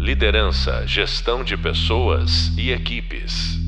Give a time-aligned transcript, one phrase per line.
[0.00, 3.58] Liderança, gestão de pessoas e equipes.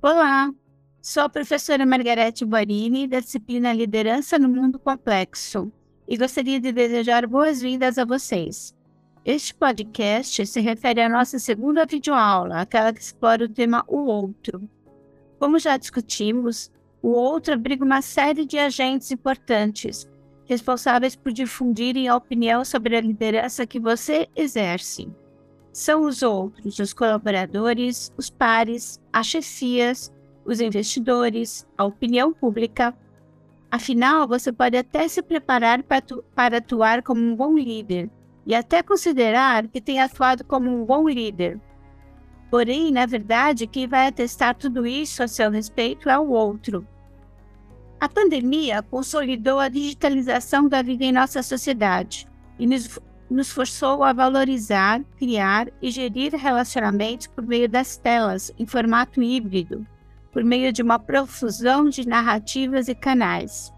[0.00, 0.52] Olá,
[1.02, 5.72] sou a professora Margarete Borini, da disciplina Liderança no Mundo Complexo,
[6.06, 8.72] e gostaria de desejar boas-vindas a vocês.
[9.24, 14.70] Este podcast se refere à nossa segunda videoaula, aquela que explora o tema O Outro.
[15.40, 16.70] Como já discutimos,
[17.02, 20.08] o outro abriga uma série de agentes importantes,
[20.46, 25.08] responsáveis por difundirem a opinião sobre a liderança que você exerce.
[25.72, 30.12] São os outros, os colaboradores, os pares, as chefias,
[30.44, 32.96] os investidores, a opinião pública.
[33.70, 38.08] Afinal, você pode até se preparar para, atu para atuar como um bom líder
[38.46, 41.60] e até considerar que tem atuado como um bom líder.
[42.48, 46.86] Porém, na verdade, quem vai atestar tudo isso a seu respeito é o outro.
[48.06, 54.12] A pandemia consolidou a digitalização da vida em nossa sociedade e nos, nos forçou a
[54.12, 59.84] valorizar, criar e gerir relacionamentos por meio das telas, em formato híbrido,
[60.30, 63.74] por meio de uma profusão de narrativas e canais.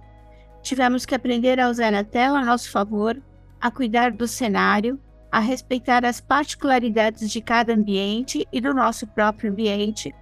[0.60, 3.18] Tivemos que aprender a usar a tela a nosso favor
[3.58, 5.00] a cuidar do cenário,
[5.32, 10.14] a respeitar as particularidades de cada ambiente e do nosso próprio ambiente,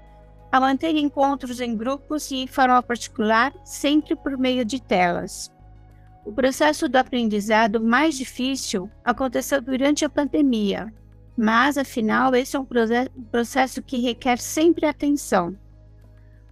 [0.50, 5.50] a manter encontros em grupos e em forma particular, sempre por meio de telas.
[6.24, 10.92] O processo do aprendizado mais difícil aconteceu durante a pandemia,
[11.36, 12.66] mas afinal esse é um
[13.30, 15.56] processo que requer sempre atenção.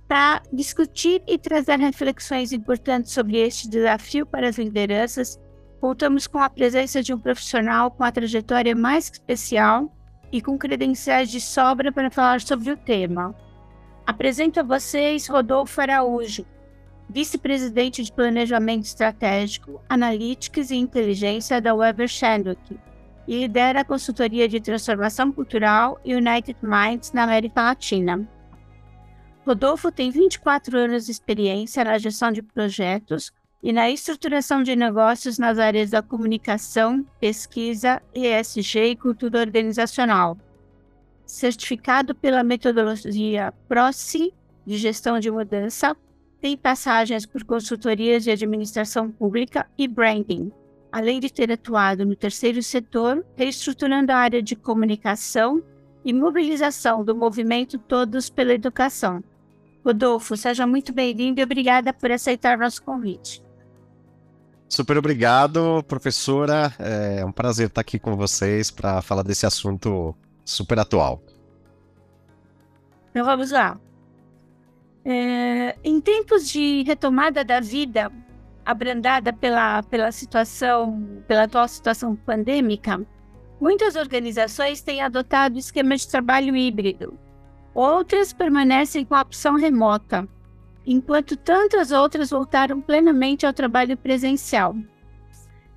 [0.06, 5.40] Para discutir e trazer reflexões importantes sobre este desafio para as lideranças,
[5.80, 9.92] contamos com a presença de um profissional com a trajetória mais especial
[10.30, 13.34] e com credenciais de sobra para falar sobre o tema.
[14.06, 16.46] Apresento a vocês Rodolfo Araújo,
[17.08, 22.78] vice-presidente de Planejamento Estratégico, Analytics e Inteligência da Weber Shandwick
[23.26, 28.28] e lidera a consultoria de transformação cultural United Minds na América Latina.
[29.46, 33.32] Rodolfo tem 24 anos de experiência na gestão de projetos,
[33.64, 40.36] e na estruturação de negócios nas áreas da comunicação, pesquisa, ESG e cultura organizacional.
[41.26, 44.32] Certificado pela metodologia PROCI
[44.66, 45.96] de gestão de mudança,
[46.40, 50.52] tem passagens por consultorias de administração pública e branding,
[50.92, 55.62] além de ter atuado no terceiro setor, reestruturando a área de comunicação
[56.04, 59.24] e mobilização do movimento Todos pela Educação.
[59.84, 63.42] Rodolfo, seja muito bem-vindo e obrigada por aceitar nosso convite.
[64.68, 66.72] Super obrigado, professora.
[66.78, 70.14] É um prazer estar aqui com vocês para falar desse assunto
[70.44, 71.22] super atual.
[73.10, 73.78] Então vamos lá.
[75.04, 78.10] É, em tempos de retomada da vida
[78.64, 83.06] abrandada pela, pela situação, pela atual situação pandêmica,
[83.60, 87.18] muitas organizações têm adotado esquema de trabalho híbrido.
[87.74, 90.26] Outras permanecem com a opção remota,
[90.86, 94.74] enquanto tantas outras voltaram plenamente ao trabalho presencial.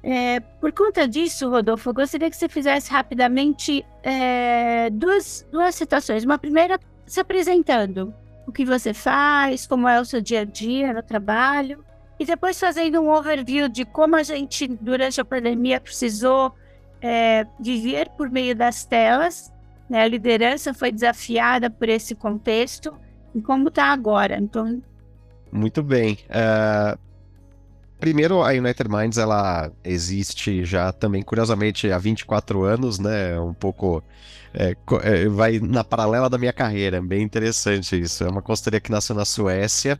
[0.09, 6.23] É, por conta disso, Rodolfo, eu gostaria que você fizesse rapidamente é, duas, duas situações.
[6.23, 8.13] Uma primeira, se apresentando,
[8.47, 11.84] o que você faz, como é o seu dia a dia no trabalho,
[12.18, 16.56] e depois fazendo um overview de como a gente, durante a pandemia, precisou
[17.01, 19.51] é, viver por meio das telas.
[19.89, 20.03] Né?
[20.03, 22.95] A liderança foi desafiada por esse contexto
[23.35, 24.38] e como está agora.
[24.38, 24.81] Então,
[25.51, 26.18] muito bem.
[26.29, 26.97] Uh,
[27.99, 33.39] primeiro, a United Minds ela existe já também, curiosamente, há 24 anos, né?
[33.39, 34.03] Um pouco.
[34.53, 38.23] É, é, vai na paralela da minha carreira, bem interessante isso.
[38.23, 39.99] É uma consultoria que nasceu na Suécia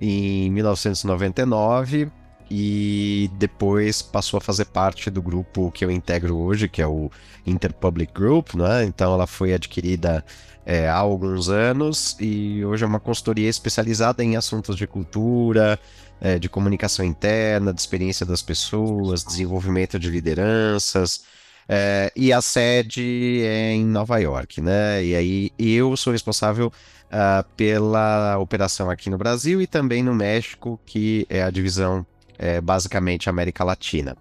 [0.00, 2.10] em 1999
[2.54, 7.10] e depois passou a fazer parte do grupo que eu integro hoje, que é o
[7.46, 8.84] Interpublic Group, né?
[8.84, 10.22] Então ela foi adquirida
[10.66, 15.80] é, há alguns anos e hoje é uma consultoria especializada em assuntos de cultura,
[16.20, 21.24] é, de comunicação interna, de experiência das pessoas, desenvolvimento de lideranças.
[21.66, 25.02] É, e a sede é em Nova York, né?
[25.02, 30.78] E aí eu sou responsável uh, pela operação aqui no Brasil e também no México,
[30.84, 32.04] que é a divisão
[32.38, 34.16] é, basicamente América Latina.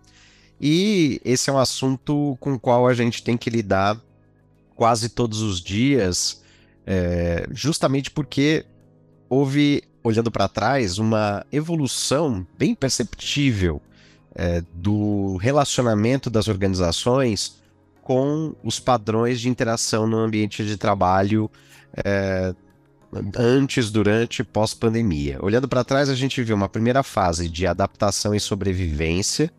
[0.60, 4.00] E esse é um assunto com o qual a gente tem que lidar
[4.76, 6.42] quase todos os dias,
[6.86, 8.66] é, justamente porque
[9.30, 13.82] houve, olhando para trás, uma evolução bem perceptível
[14.36, 17.60] é, do relacionamento das organizações
[18.02, 21.50] com os padrões de interação no ambiente de trabalho
[22.04, 22.54] é,
[23.38, 25.38] antes, durante e pós-pandemia.
[25.42, 29.52] Olhando para trás, a gente viu uma primeira fase de adaptação e sobrevivência,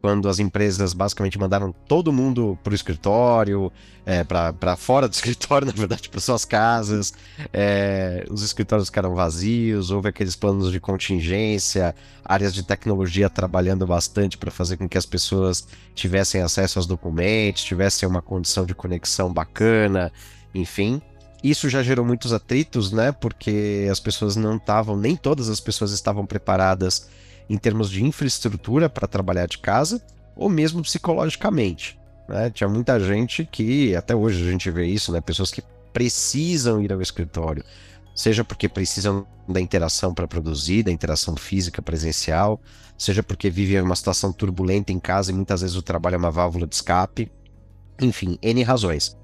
[0.00, 3.70] quando as empresas basicamente mandaram todo mundo para o escritório,
[4.06, 7.12] é, para fora do escritório, na verdade, para suas casas,
[7.52, 11.94] é, os escritórios ficaram vazios, houve aqueles planos de contingência,
[12.24, 17.62] áreas de tecnologia trabalhando bastante para fazer com que as pessoas tivessem acesso aos documentos,
[17.62, 20.10] tivessem uma condição de conexão bacana,
[20.54, 21.02] enfim.
[21.42, 23.12] Isso já gerou muitos atritos, né?
[23.12, 27.08] Porque as pessoas não estavam, nem todas as pessoas estavam preparadas
[27.48, 30.02] em termos de infraestrutura para trabalhar de casa,
[30.36, 31.98] ou mesmo psicologicamente.
[32.28, 32.50] Né?
[32.50, 35.20] Tinha muita gente que, até hoje a gente vê isso, né?
[35.20, 37.64] Pessoas que precisam ir ao escritório,
[38.14, 42.60] seja porque precisam da interação para produzir, da interação física presencial,
[42.96, 46.30] seja porque vivem uma situação turbulenta em casa e muitas vezes o trabalho é uma
[46.30, 47.32] válvula de escape.
[48.00, 49.16] Enfim, N razões.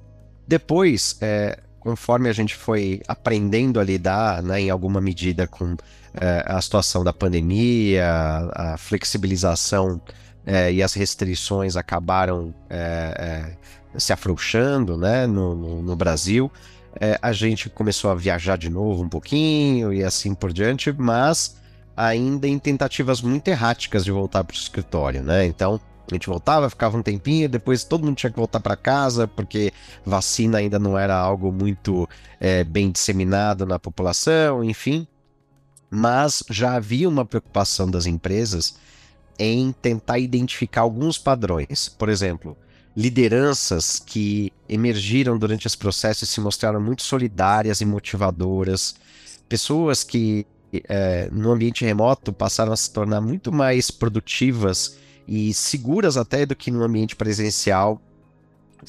[0.49, 5.77] Depois, é, conforme a gente foi aprendendo a lidar, né, em alguma medida, com
[6.15, 8.05] é, a situação da pandemia,
[8.53, 10.01] a flexibilização
[10.45, 13.53] é, e as restrições acabaram é
[13.97, 16.51] se afrouxando né, no, no, no Brasil,
[17.23, 21.57] a gente começou a viajar de novo um pouquinho e assim por diante, mas
[21.97, 25.47] ainda em tentativas muito erráticas de voltar para o escritório, né?
[25.47, 25.81] Então,
[26.11, 29.73] a gente voltava, ficava um tempinho, depois todo mundo tinha que voltar para casa, porque
[30.05, 32.09] vacina ainda não era algo muito
[32.39, 35.07] é, bem disseminado na população, enfim.
[35.91, 38.77] Mas já havia uma preocupação das empresas
[39.39, 41.89] em tentar identificar alguns padrões.
[41.89, 42.57] Por exemplo,
[42.97, 48.95] lideranças que emergiram durante esse processo e se mostraram muito solidárias e motivadoras,
[49.49, 50.47] pessoas que
[50.89, 56.55] é, no ambiente remoto passaram a se tornar muito mais produtivas e seguras até do
[56.55, 58.01] que no ambiente presencial,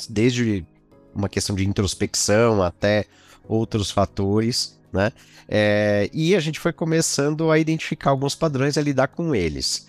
[0.09, 0.65] desde
[1.13, 3.05] uma questão de introspecção até
[3.47, 5.11] outros fatores, né?
[5.47, 9.87] É, e a gente foi começando a identificar alguns padrões e a lidar com eles.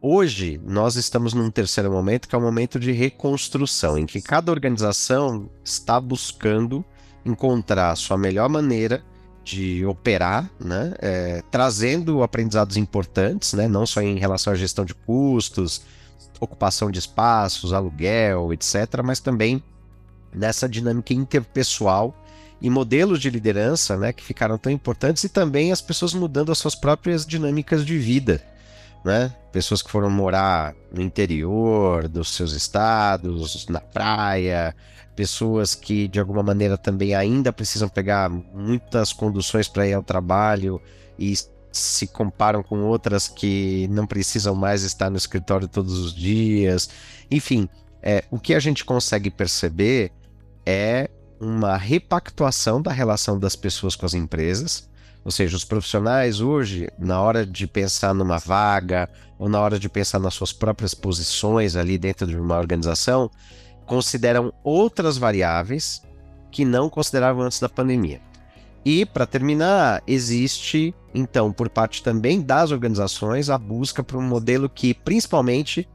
[0.00, 4.22] Hoje, nós estamos num terceiro momento, que é o um momento de reconstrução, em que
[4.22, 6.82] cada organização está buscando
[7.24, 9.04] encontrar a sua melhor maneira
[9.44, 10.94] de operar, né?
[10.98, 13.66] É, trazendo aprendizados importantes, né?
[13.66, 15.82] não só em relação à gestão de custos,
[16.38, 19.62] ocupação de espaços, aluguel, etc., mas também
[20.32, 22.14] nessa dinâmica interpessoal
[22.60, 26.58] e modelos de liderança né, que ficaram tão importantes e também as pessoas mudando as
[26.58, 28.42] suas próprias dinâmicas de vida.
[29.04, 29.34] Né?
[29.50, 34.74] Pessoas que foram morar no interior dos seus estados, na praia,
[35.20, 40.80] pessoas que de alguma maneira também ainda precisam pegar muitas conduções para ir ao trabalho
[41.18, 41.34] e
[41.70, 46.88] se comparam com outras que não precisam mais estar no escritório todos os dias.
[47.30, 47.68] Enfim,
[48.02, 50.10] é, o que a gente consegue perceber
[50.64, 54.88] é uma repactuação da relação das pessoas com as empresas.
[55.22, 59.06] Ou seja, os profissionais hoje, na hora de pensar numa vaga
[59.38, 63.30] ou na hora de pensar nas suas próprias posições ali dentro de uma organização,
[63.90, 66.00] consideram outras variáveis
[66.48, 68.20] que não consideravam antes da pandemia.
[68.84, 74.68] E, para terminar, existe, então, por parte também das organizações, a busca por um modelo
[74.68, 75.88] que, principalmente,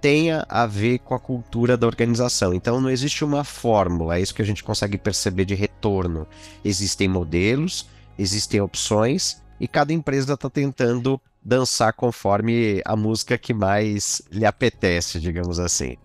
[0.00, 2.54] tenha a ver com a cultura da organização.
[2.54, 6.28] Então, não existe uma fórmula, é isso que a gente consegue perceber de retorno.
[6.64, 14.22] Existem modelos, existem opções, e cada empresa está tentando dançar conforme a música que mais
[14.30, 15.96] lhe apetece, digamos assim.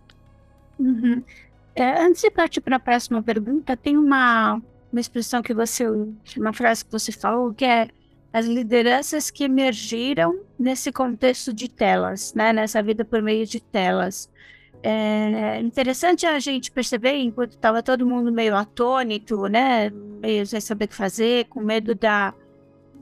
[0.80, 1.22] Uhum.
[1.76, 5.86] É, antes de partir para a próxima pergunta, tem uma, uma expressão que você,
[6.38, 7.90] uma frase que você falou, que é
[8.32, 12.54] as lideranças que emergiram nesse contexto de telas, né?
[12.54, 14.30] nessa vida por meio de telas.
[14.82, 19.90] É interessante a gente perceber, enquanto estava todo mundo meio atônito, né?
[19.90, 22.34] meio sem saber o que fazer, com medo da,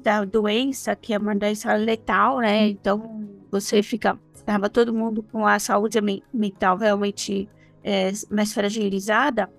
[0.02, 2.68] da doença, que é uma doença letal, né?
[2.68, 6.00] Então você fica, estava todo mundo com a saúde
[6.34, 7.48] mental realmente
[7.84, 9.50] é, mais fragilizada,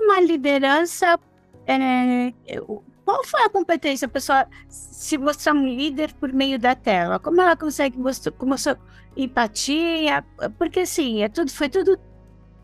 [0.00, 1.18] uma liderança.
[1.66, 2.32] É,
[3.04, 7.18] qual foi a competência, a pessoa se mostrar um líder por meio da tela?
[7.18, 8.78] Como ela consegue mostrar, mostrar
[9.16, 10.24] empatia?
[10.58, 11.98] Porque assim, é tudo, foi tudo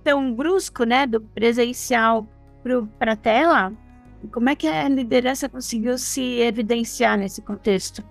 [0.03, 2.27] tão brusco, né, do presencial
[2.99, 3.73] para a tela.
[4.33, 8.03] Como é que a liderança conseguiu se evidenciar nesse contexto?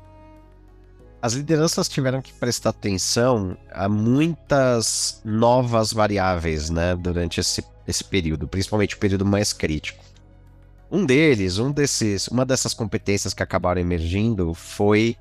[1.23, 8.45] As lideranças tiveram que prestar atenção a muitas novas variáveis, né, durante esse, esse período,
[8.45, 10.03] principalmente o período mais crítico.
[10.91, 15.15] Um deles, um desses, uma dessas competências que acabaram emergindo foi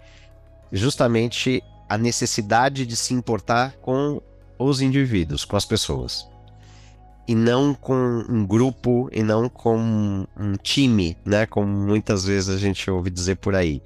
[0.72, 4.20] justamente a necessidade de se importar com
[4.58, 6.26] os indivíduos, com as pessoas.
[7.28, 11.46] E não com um grupo, e não com um time, né?
[11.46, 13.80] Como muitas vezes a gente ouve dizer por aí.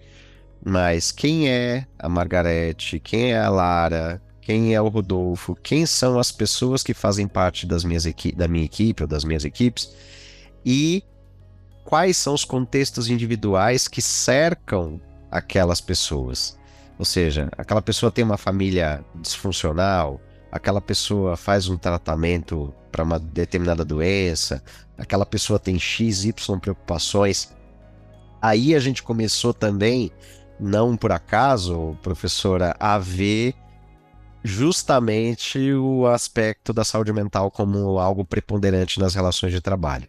[0.64, 2.98] Mas quem é a Margarete?
[2.98, 4.20] Quem é a Lara?
[4.46, 8.04] quem é o Rodolfo, quem são as pessoas que fazem parte das minhas
[8.36, 9.92] da minha equipe ou das minhas equipes
[10.64, 11.02] e
[11.84, 15.00] quais são os contextos individuais que cercam
[15.32, 16.56] aquelas pessoas.
[16.96, 20.20] Ou seja, aquela pessoa tem uma família disfuncional,
[20.52, 24.62] aquela pessoa faz um tratamento para uma determinada doença,
[24.96, 27.52] aquela pessoa tem X, Y preocupações.
[28.40, 30.12] Aí a gente começou também,
[30.58, 33.54] não por acaso, professora, a ver
[34.42, 40.08] justamente o aspecto da saúde mental como algo preponderante nas relações de trabalho.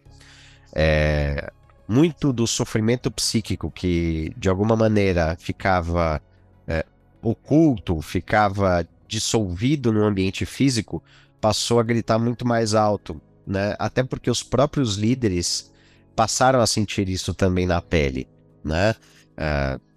[0.72, 1.50] É,
[1.88, 6.22] muito do sofrimento psíquico que de alguma maneira ficava
[6.66, 6.84] é,
[7.22, 11.02] oculto, ficava dissolvido no ambiente físico,
[11.40, 13.74] passou a gritar muito mais alto, né?
[13.78, 15.72] Até porque os próprios líderes
[16.14, 18.28] passaram a sentir isso também na pele,
[18.62, 18.94] né?
[19.38, 19.87] Uh,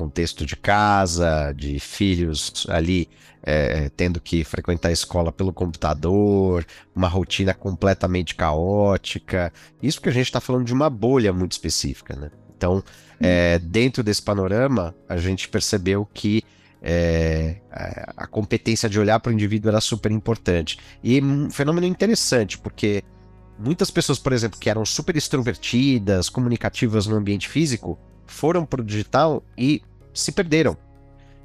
[0.00, 3.06] contexto de casa, de filhos ali
[3.42, 6.64] é, tendo que frequentar a escola pelo computador,
[6.94, 9.52] uma rotina completamente caótica.
[9.82, 12.30] Isso que a gente está falando de uma bolha muito específica, né?
[12.56, 12.82] Então,
[13.20, 16.42] é, dentro desse panorama, a gente percebeu que
[16.82, 17.56] é,
[18.16, 20.78] a competência de olhar para o indivíduo era super importante.
[21.02, 23.02] E um fenômeno interessante, porque
[23.58, 28.84] muitas pessoas, por exemplo, que eram super extrovertidas, comunicativas no ambiente físico, foram para o
[28.84, 30.76] digital e se perderam.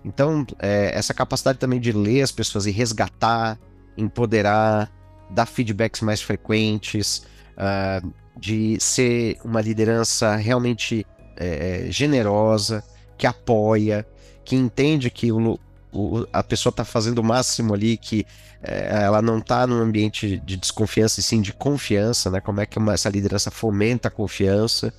[0.03, 3.57] Então, é, essa capacidade também de ler as pessoas e resgatar,
[3.97, 4.91] empoderar,
[5.31, 7.25] dar feedbacks mais frequentes,
[7.57, 11.05] uh, de ser uma liderança realmente
[11.35, 12.83] é, generosa,
[13.17, 14.05] que apoia,
[14.43, 15.59] que entende que o,
[15.91, 18.25] o, a pessoa está fazendo o máximo ali, que
[18.61, 22.41] é, ela não está num ambiente de desconfiança, e sim de confiança, né?
[22.41, 24.93] Como é que uma, essa liderança fomenta a confiança,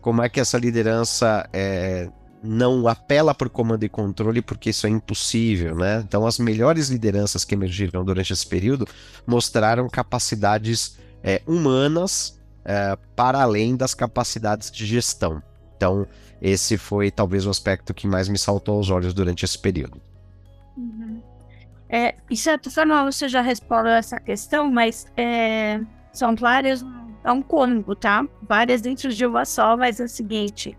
[0.00, 2.08] como é que essa liderança é,
[2.42, 6.02] não apela por comando e controle, porque isso é impossível, né?
[6.06, 8.86] Então, as melhores lideranças que emergiram durante esse período
[9.26, 15.42] mostraram capacidades é, humanas é, para além das capacidades de gestão.
[15.76, 16.06] Então,
[16.40, 20.00] esse foi talvez o aspecto que mais me saltou aos olhos durante esse período.
[20.76, 21.20] Uhum.
[21.88, 22.70] É, de certa
[23.04, 25.80] você já respondeu essa questão, mas é,
[26.12, 26.84] são várias,
[27.24, 28.26] é um cônigo, tá?
[28.42, 30.76] Várias dentro de uma só, mas é o seguinte: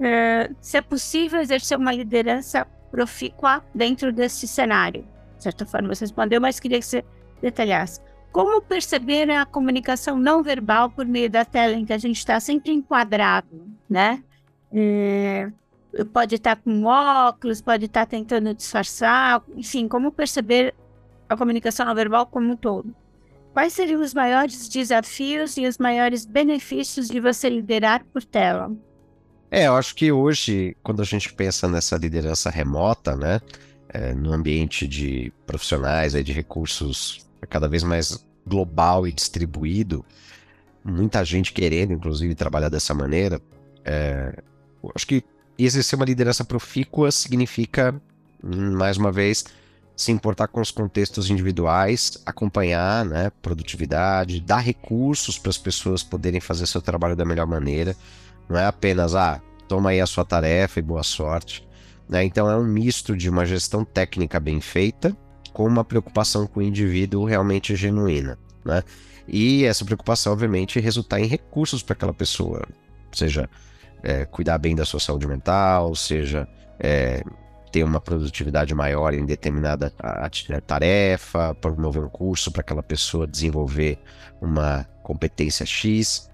[0.00, 5.06] é, se é possível exercer uma liderança profícua dentro desse cenário.
[5.36, 7.04] De certa forma, você respondeu, mas queria que você
[7.40, 8.00] detalhasse.
[8.32, 12.38] Como perceber a comunicação não verbal por meio da tela em que a gente está
[12.40, 14.22] sempre enquadrado, né?
[14.72, 15.50] É,
[16.12, 20.74] pode estar com óculos, pode estar tentando disfarçar, enfim, como perceber
[21.28, 22.94] a comunicação não verbal como um todo.
[23.52, 28.70] Quais seriam os maiores desafios e os maiores benefícios de você liderar por tela?
[29.50, 33.40] É, eu acho que hoje, quando a gente pensa nessa liderança remota, né,
[33.88, 40.04] é, no ambiente de profissionais, aí, de recursos cada vez mais global e distribuído,
[40.84, 43.40] muita gente querendo, inclusive, trabalhar dessa maneira,
[43.84, 44.42] é,
[44.94, 45.24] acho que
[45.58, 47.94] exercer uma liderança profícua significa,
[48.42, 49.44] mais uma vez,
[49.96, 56.40] se importar com os contextos individuais, acompanhar né, produtividade, dar recursos para as pessoas poderem
[56.40, 57.96] fazer seu trabalho da melhor maneira.
[58.48, 61.66] Não é apenas, ah, toma aí a sua tarefa e boa sorte.
[62.08, 62.24] Né?
[62.24, 65.16] Então é um misto de uma gestão técnica bem feita
[65.52, 68.38] com uma preocupação com o indivíduo realmente genuína.
[68.64, 68.82] Né?
[69.26, 72.66] E essa preocupação, obviamente, resultar em recursos para aquela pessoa,
[73.12, 73.48] seja
[74.02, 77.22] é, cuidar bem da sua saúde mental, seja é,
[77.70, 79.92] ter uma produtividade maior em determinada
[80.66, 83.98] tarefa, promover um curso para aquela pessoa desenvolver
[84.40, 86.30] uma competência X.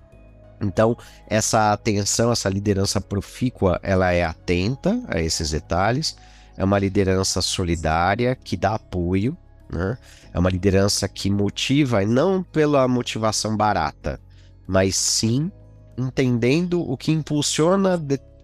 [0.61, 0.97] Então,
[1.29, 6.17] essa atenção, essa liderança profícua, ela é atenta a esses detalhes,
[6.57, 9.37] é uma liderança solidária que dá apoio,
[9.71, 9.99] né?
[10.33, 14.21] é uma liderança que motiva, não pela motivação barata,
[14.67, 15.51] mas sim
[15.97, 18.01] entendendo o que impulsiona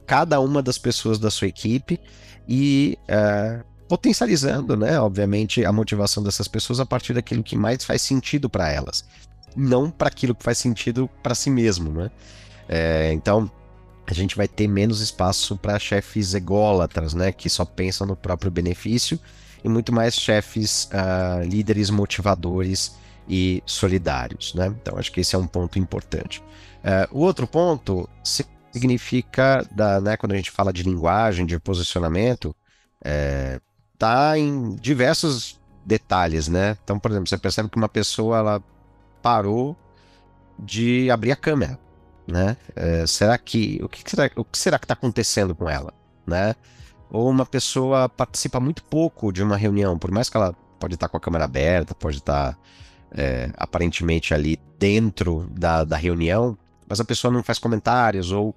[0.06, 2.00] cada uma das pessoas da sua equipe
[2.48, 8.02] e uh, potencializando, né, obviamente, a motivação dessas pessoas a partir daquilo que mais faz
[8.02, 9.04] sentido para elas
[9.56, 12.10] não para aquilo que faz sentido para si mesmo, né?
[12.68, 13.50] É, então
[14.06, 18.50] a gente vai ter menos espaço para chefes ególatras, né, que só pensam no próprio
[18.50, 19.18] benefício,
[19.62, 22.96] e muito mais chefes uh, líderes motivadores
[23.28, 24.74] e solidários, né?
[24.80, 26.40] Então acho que esse é um ponto importante.
[26.82, 28.08] Uh, o outro ponto
[28.72, 32.56] significa, da, né, quando a gente fala de linguagem, de posicionamento,
[33.04, 33.60] é,
[33.98, 36.76] tá em diversos detalhes, né?
[36.82, 38.62] Então, por exemplo, você percebe que uma pessoa ela
[39.22, 39.76] parou
[40.58, 41.78] de abrir a câmera,
[42.26, 42.56] né?
[42.76, 45.92] É, será que o que será o que será que está acontecendo com ela,
[46.26, 46.54] né?
[47.10, 51.08] Ou uma pessoa participa muito pouco de uma reunião, por mais que ela pode estar
[51.08, 52.56] com a câmera aberta, pode estar
[53.12, 56.56] é, aparentemente ali dentro da, da reunião,
[56.88, 58.54] mas a pessoa não faz comentários, ou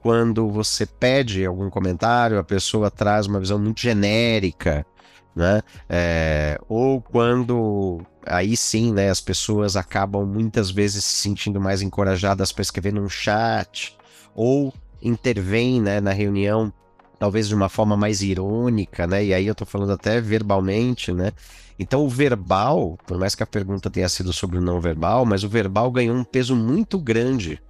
[0.00, 4.86] quando você pede algum comentário, a pessoa traz uma visão muito genérica,
[5.36, 5.62] né?
[5.88, 12.50] É, ou quando aí sim, né, as pessoas acabam muitas vezes se sentindo mais encorajadas
[12.50, 13.96] para escrever num chat,
[14.34, 16.72] ou intervém né, na reunião
[17.18, 19.24] talvez de uma forma mais irônica, né?
[19.24, 21.32] E aí eu tô falando até verbalmente, né?
[21.78, 25.44] Então o verbal, por mais que a pergunta tenha sido sobre o não verbal, mas
[25.44, 27.60] o verbal ganhou um peso muito grande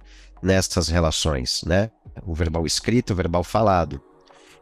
[0.41, 1.89] nessas relações, né?
[2.25, 4.01] O verbal escrito, o verbal falado.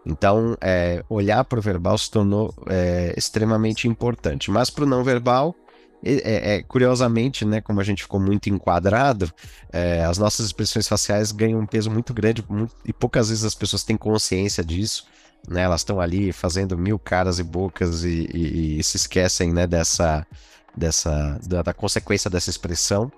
[0.06, 4.52] Então, é, olhar para o verbal se tornou é, extremamente importante.
[4.52, 5.56] Mas para o não verbal,
[6.04, 9.32] é, é, curiosamente, né, como a gente ficou muito enquadrado,
[9.74, 13.56] é, as nossas expressões faciais ganham um peso muito grande muito, e poucas vezes as
[13.56, 15.08] pessoas têm consciência disso.
[15.48, 19.68] Né, elas estão ali fazendo mil caras e bocas e, e, e se esquecem né,
[19.68, 20.26] dessa,
[20.76, 23.12] dessa da, da, consequência dessa expressão.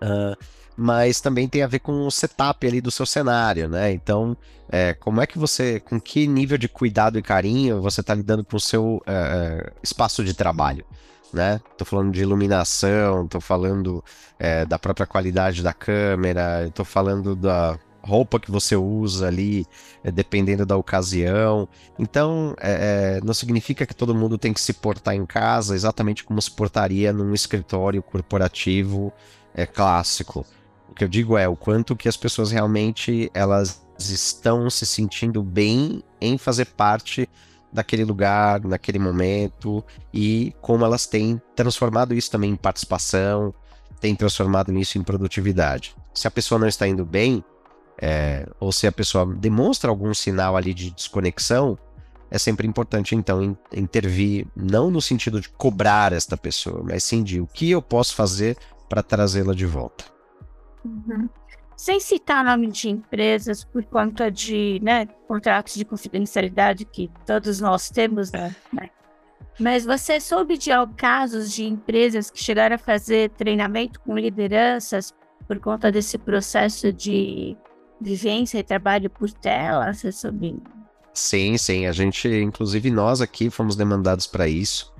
[0.00, 0.36] Uh,
[0.76, 3.92] mas também tem a ver com o setup ali do seu cenário, né?
[3.92, 4.36] Então,
[4.68, 8.44] é, como é que você, com que nível de cuidado e carinho você está lidando
[8.44, 10.84] com o seu uh, espaço de trabalho?
[11.32, 11.60] né?
[11.78, 14.04] Tô falando de iluminação, tô falando
[14.38, 19.66] é, da própria qualidade da câmera, tô falando da roupa que você usa ali,
[20.02, 21.68] é, dependendo da ocasião.
[21.98, 26.24] Então, é, é, não significa que todo mundo tem que se portar em casa exatamente
[26.24, 29.12] como se portaria num escritório corporativo
[29.54, 30.44] é, clássico.
[30.92, 35.42] O que eu digo é o quanto que as pessoas realmente elas estão se sentindo
[35.42, 37.26] bem em fazer parte
[37.72, 39.82] daquele lugar, naquele momento,
[40.12, 43.54] e como elas têm transformado isso também em participação,
[44.02, 45.96] têm transformado isso em produtividade.
[46.12, 47.42] Se a pessoa não está indo bem,
[47.96, 51.78] é, ou se a pessoa demonstra algum sinal ali de desconexão,
[52.30, 57.40] é sempre importante então intervir, não no sentido de cobrar esta pessoa, mas sim de
[57.40, 58.58] o que eu posso fazer
[58.90, 60.11] para trazê-la de volta.
[60.84, 61.28] Uhum
[61.82, 67.90] sem citar nome de empresas por conta de né, contratos de confidencialidade que todos nós
[67.90, 68.54] temos, né?
[69.58, 75.12] Mas você soube de casos de empresas que chegaram a fazer treinamento com lideranças
[75.46, 77.56] por conta desse processo de
[78.00, 79.92] vivência e trabalho por tela?
[79.92, 80.56] Você soube?
[81.12, 81.86] Sim, sim.
[81.86, 84.92] A gente, inclusive nós aqui, fomos demandados para isso.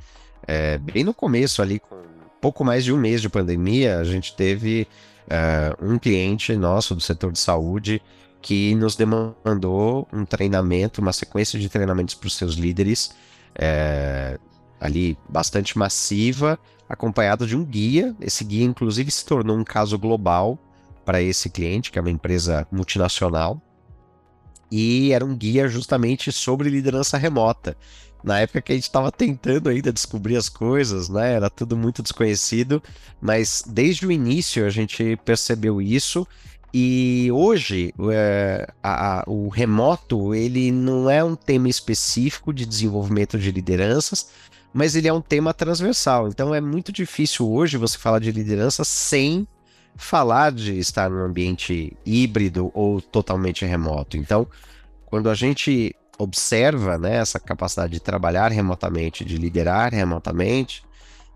[0.49, 1.97] É, bem no começo ali, com
[2.41, 4.89] pouco mais de um mês de pandemia, a gente teve
[5.29, 8.03] uh, um cliente nosso do setor de saúde
[8.41, 13.15] que nos demandou um treinamento, uma sequência de treinamentos para os seus líderes,
[13.55, 14.39] é,
[14.81, 16.59] ali bastante massiva,
[16.89, 18.15] acompanhado de um guia.
[18.21, 20.59] Esse guia, inclusive, se tornou um caso global
[21.05, 23.63] para esse cliente, que é uma empresa multinacional.
[24.71, 27.77] E era um guia justamente sobre liderança remota
[28.23, 31.33] na época que a gente estava tentando ainda descobrir as coisas, né?
[31.35, 32.83] Era tudo muito desconhecido,
[33.21, 36.27] mas desde o início a gente percebeu isso.
[36.75, 43.39] E hoje é, a, a, o remoto ele não é um tema específico de desenvolvimento
[43.39, 44.29] de lideranças,
[44.73, 46.29] mas ele é um tema transversal.
[46.29, 49.47] Então é muito difícil hoje você falar de liderança sem
[49.97, 54.17] falar de estar num ambiente híbrido ou totalmente remoto.
[54.17, 54.47] Então,
[55.05, 60.83] quando a gente observa né, essa capacidade de trabalhar remotamente, de liderar remotamente,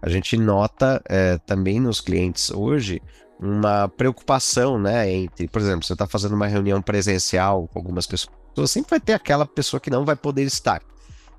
[0.01, 3.03] a gente nota é, também nos clientes hoje
[3.39, 8.31] uma preocupação, né, entre, por exemplo, você está fazendo uma reunião presencial com algumas pessoas,
[8.67, 10.81] sempre vai ter aquela pessoa que não vai poder estar.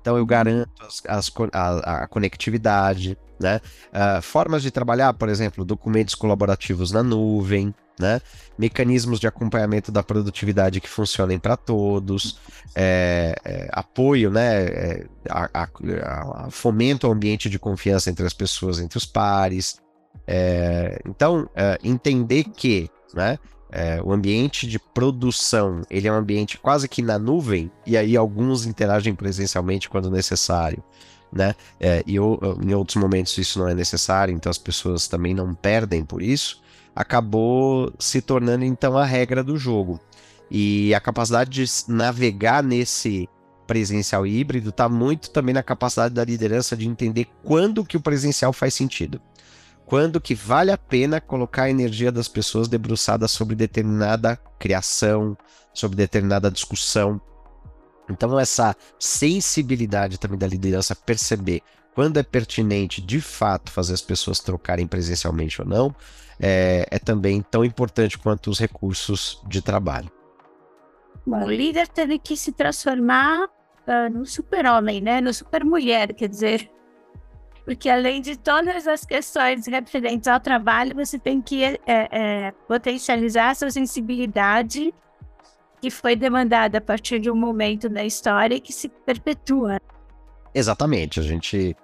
[0.00, 3.60] Então eu garanto as, as, a, a, conectividade, né?
[3.88, 8.20] Uh, formas de trabalhar, por exemplo, documentos colaborativos na nuvem, né?
[8.58, 12.38] Mecanismos de acompanhamento da produtividade que funcionem para todos,
[12.74, 14.64] é, é, apoio, né?
[14.64, 15.68] É, a, a,
[16.46, 19.78] a fomento ao ambiente de confiança entre as pessoas, entre os pares.
[20.26, 23.38] É, então, é, entender que, né?
[23.70, 28.16] É, o ambiente de produção ele é um ambiente quase que na nuvem e aí
[28.16, 30.82] alguns interagem presencialmente quando necessário
[31.30, 31.54] né?
[31.78, 35.54] É, e eu, em outros momentos isso não é necessário, então as pessoas também não
[35.54, 36.62] perdem por isso
[36.94, 40.00] acabou se tornando então a regra do jogo.
[40.50, 43.28] E a capacidade de navegar nesse
[43.66, 48.52] presencial híbrido está muito também na capacidade da liderança de entender quando que o presencial
[48.52, 49.20] faz sentido.
[49.84, 55.36] Quando que vale a pena colocar a energia das pessoas debruçadas sobre determinada criação,
[55.72, 57.20] sobre determinada discussão.
[58.10, 61.62] Então essa sensibilidade também da liderança perceber
[61.94, 65.94] quando é pertinente de fato fazer as pessoas trocarem presencialmente ou não,
[66.40, 70.10] é, é também tão importante quanto os recursos de trabalho.
[71.26, 75.20] Bom, o líder teve que se transformar uh, no super-homem, né?
[75.20, 76.70] No super-mulher, quer dizer.
[77.64, 83.54] Porque além de todas as questões referentes ao trabalho, você tem que é, é, potencializar
[83.54, 84.94] sua sensibilidade
[85.80, 89.78] que foi demandada a partir de um momento da história que se perpetua.
[90.54, 91.76] Exatamente, a gente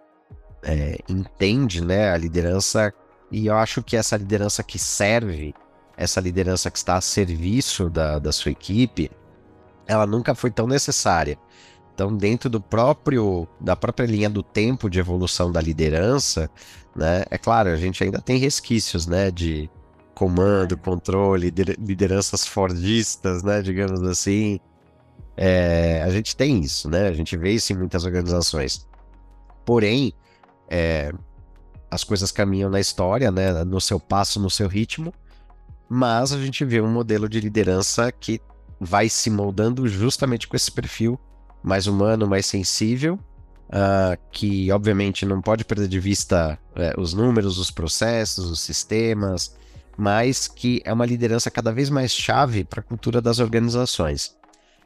[0.62, 2.92] é, entende né, a liderança
[3.34, 5.52] e eu acho que essa liderança que serve,
[5.96, 9.10] essa liderança que está a serviço da, da sua equipe,
[9.88, 11.36] ela nunca foi tão necessária.
[11.92, 16.48] Então, dentro do próprio da própria linha do tempo de evolução da liderança,
[16.94, 19.68] né, é claro, a gente ainda tem resquícios, né, de
[20.14, 24.60] comando, controle, lideranças fordistas, né, digamos assim.
[25.36, 27.08] É, a gente tem isso, né?
[27.08, 28.86] A gente vê isso em muitas organizações.
[29.64, 30.12] Porém,
[30.68, 31.12] é,
[31.94, 35.14] as coisas caminham na história, né, no seu passo, no seu ritmo,
[35.88, 38.40] mas a gente vê um modelo de liderança que
[38.80, 41.18] vai se moldando justamente com esse perfil
[41.62, 47.58] mais humano, mais sensível, uh, que obviamente não pode perder de vista uh, os números,
[47.58, 49.56] os processos, os sistemas,
[49.96, 54.36] mas que é uma liderança cada vez mais chave para a cultura das organizações.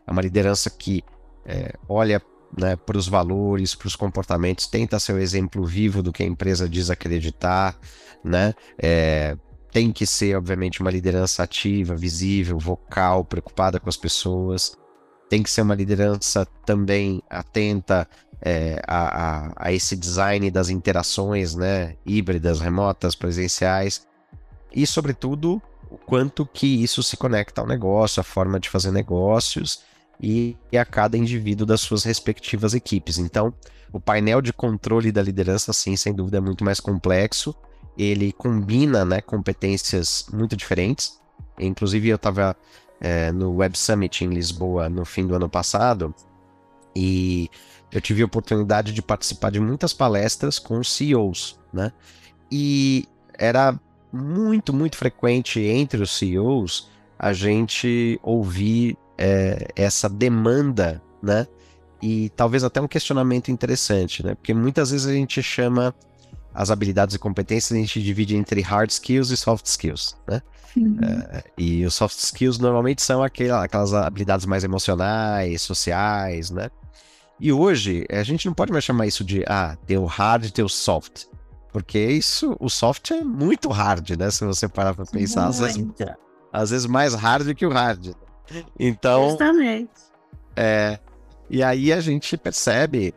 [0.07, 1.03] É uma liderança que
[1.47, 2.23] é, olha
[2.57, 6.27] né, para os valores, para os comportamentos, tenta ser o exemplo vivo do que a
[6.27, 7.79] empresa diz acreditar,
[8.25, 8.55] né?
[8.79, 9.37] É,
[9.71, 14.77] tem que ser, obviamente, uma liderança ativa, visível, vocal, preocupada com as pessoas.
[15.29, 18.09] Tem que ser uma liderança também atenta
[18.41, 21.97] é, a, a, a, esse design das interações, né?
[22.05, 24.07] Híbridas, remotas, presenciais.
[24.73, 29.81] E, sobretudo, o quanto que isso se conecta ao negócio, a forma de fazer negócios
[30.21, 33.19] e, a cada indivíduo das suas respectivas equipes.
[33.19, 33.53] Então,
[33.93, 37.55] o painel de controle da liderança, sim, sem dúvida, é muito mais complexo
[37.99, 41.21] ele combina né, competências muito diferentes.
[41.59, 42.57] Inclusive, eu estava
[43.01, 46.15] é, no Web Summit em Lisboa no fim do ano passado
[46.95, 47.51] e
[47.91, 51.93] eu tive a oportunidade de participar de muitas palestras com CEOs, né?
[52.51, 53.05] E
[53.37, 53.79] era
[54.13, 61.47] muito, muito frequente entre os CEOs a gente ouvir é, essa demanda, né?
[62.01, 64.35] E talvez até um questionamento interessante, né?
[64.35, 65.95] Porque muitas vezes a gente chama
[66.55, 70.41] as habilidades e competências a gente divide entre hard skills e soft skills, né?
[70.77, 76.71] Uh, e os soft skills normalmente são aquelas, aquelas habilidades mais emocionais, sociais, né?
[77.41, 80.51] E hoje a gente não pode mais chamar isso de ah, tem o hard e
[80.51, 81.27] tem o soft.
[81.73, 84.31] Porque isso, o soft é muito hard, né?
[84.31, 85.85] Se você parar pra pensar, às vezes,
[86.53, 88.13] às vezes, mais hard do que o hard.
[88.79, 89.31] Então.
[89.31, 89.91] Justamente.
[90.57, 90.99] É,
[91.49, 93.15] e aí a gente percebe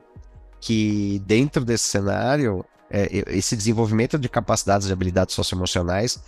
[0.59, 6.21] que dentro desse cenário é, esse desenvolvimento de capacidades e habilidades socioemocionais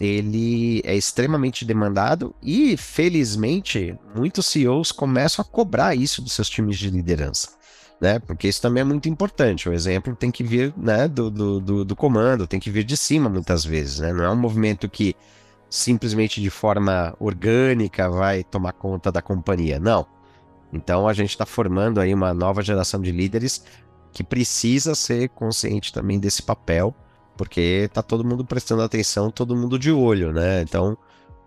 [0.00, 6.78] ele é extremamente demandado e, felizmente, muitos CEOs começam a cobrar isso dos seus times
[6.78, 7.50] de liderança.
[8.00, 8.20] Né?
[8.20, 9.68] Porque isso também é muito importante.
[9.68, 12.96] O exemplo tem que vir né, do, do, do, do comando, tem que vir de
[12.96, 13.98] cima muitas vezes.
[13.98, 14.12] Né?
[14.12, 15.16] Não é um movimento que
[15.70, 19.78] simplesmente de forma orgânica vai tomar conta da companhia.
[19.78, 20.06] Não.
[20.72, 23.64] Então a gente está formando aí uma nova geração de líderes
[24.12, 26.94] que precisa ser consciente também desse papel,
[27.36, 30.62] porque tá todo mundo prestando atenção, todo mundo de olho, né?
[30.62, 30.96] Então,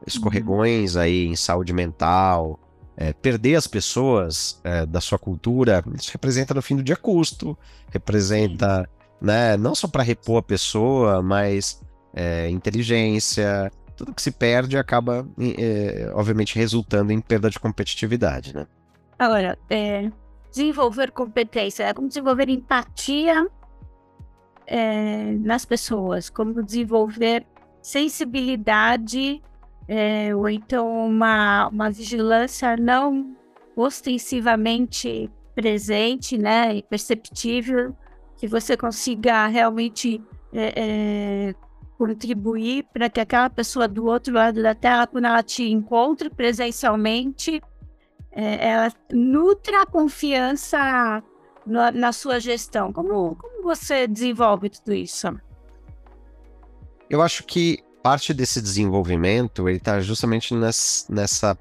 [0.06, 2.60] escorregões aí em saúde mental,
[2.96, 7.58] é, perder as pessoas é, da sua cultura, isso representa no fim do dia custo,
[7.90, 11.82] representa, né, não só para repor a pessoa, mas
[12.14, 15.28] é, inteligência, tudo que se perde acaba,
[15.58, 18.68] é, obviamente, resultando em perda de competitividade, né?
[19.18, 20.12] Agora, é,
[20.52, 23.48] desenvolver competência, é como desenvolver empatia
[24.66, 27.46] é, nas pessoas, como desenvolver
[27.82, 29.42] sensibilidade
[29.88, 33.36] é, ou então uma, uma vigilância não
[33.76, 37.96] ostensivamente presente, né, e perceptível,
[38.38, 40.22] que você consiga realmente
[40.54, 41.56] é, é,
[42.02, 47.62] contribuir para que aquela pessoa do outro lado da tela, quando ela te encontre presencialmente,
[48.32, 51.22] é, ela nutra a confiança
[51.64, 52.92] na, na sua gestão.
[52.92, 55.28] Como, como você desenvolve tudo isso?
[57.08, 61.56] Eu acho que parte desse desenvolvimento ele está justamente nessa,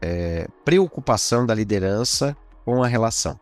[0.00, 3.40] é, preocupação da liderança com a relação.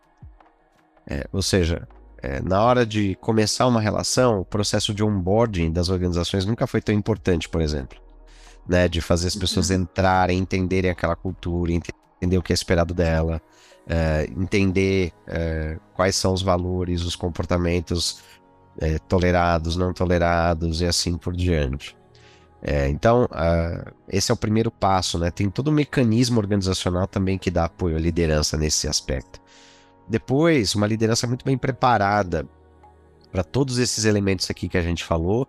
[1.07, 1.87] É, ou seja,
[2.21, 6.81] é, na hora de começar uma relação, o processo de onboarding das organizações nunca foi
[6.81, 7.99] tão importante, por exemplo.
[8.67, 9.81] Né, de fazer as pessoas uhum.
[9.81, 13.39] entrarem, entenderem aquela cultura, entender o que é esperado dela,
[13.87, 18.23] é, entender é, quais são os valores, os comportamentos
[18.79, 21.95] é, tolerados, não tolerados e assim por diante.
[22.67, 25.29] É, então, uh, esse é o primeiro passo, né?
[25.29, 29.39] Tem todo um mecanismo organizacional também que dá apoio à liderança nesse aspecto.
[30.07, 32.47] Depois, uma liderança muito bem preparada
[33.31, 35.47] para todos esses elementos aqui que a gente falou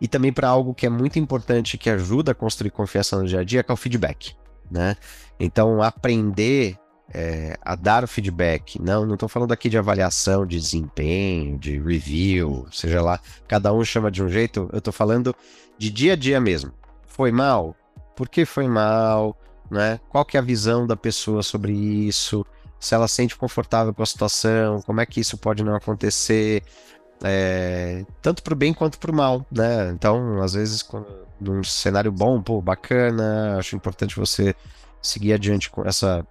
[0.00, 3.40] e também para algo que é muito importante que ajuda a construir confiança no dia
[3.40, 4.34] a dia, que é o feedback,
[4.70, 4.96] né?
[5.38, 6.78] Então, aprender
[7.12, 11.78] é, a dar o feedback, não, não estou falando aqui de avaliação, de desempenho, de
[11.78, 15.34] review, seja lá, cada um chama de um jeito, eu estou falando
[15.76, 16.72] de dia a dia mesmo.
[17.06, 17.74] Foi mal?
[18.14, 19.36] Por que foi mal?
[19.70, 20.00] Né?
[20.08, 22.44] Qual que é a visão da pessoa sobre isso?
[22.80, 26.62] Se ela se sente confortável com a situação, como é que isso pode não acontecer?
[27.22, 29.90] É, tanto para o bem quanto para o mal, né?
[29.90, 30.88] Então, às vezes,
[31.40, 34.54] num cenário bom, pô, bacana, acho importante você
[35.02, 36.24] seguir adiante com essa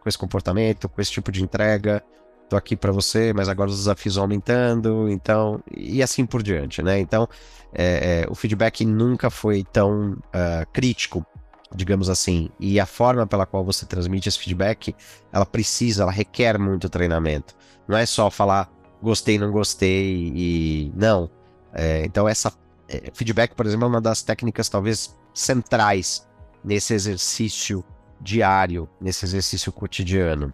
[0.00, 2.02] com esse comportamento, com esse tipo de entrega.
[2.48, 6.82] Tô aqui para você, mas agora os desafios vão aumentando, então e assim por diante,
[6.82, 6.98] né?
[6.98, 7.28] Então,
[7.74, 11.26] é, é, o feedback nunca foi tão uh, crítico,
[11.74, 14.94] digamos assim, e a forma pela qual você transmite esse feedback,
[15.32, 17.54] ela precisa, ela requer muito treinamento.
[17.86, 18.70] Não é só falar
[19.02, 21.30] gostei, não gostei e não.
[21.72, 22.52] É, então essa
[22.88, 26.26] é, feedback, por exemplo, é uma das técnicas talvez centrais
[26.64, 27.84] nesse exercício
[28.20, 30.52] diário, nesse exercício cotidiano.